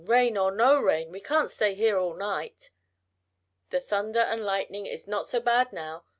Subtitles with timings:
[0.03, 2.71] Rain or no rain, we can't stay here all night.
[3.69, 6.05] The thunder and lightning is not so bad now.